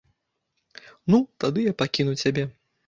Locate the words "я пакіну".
1.71-2.21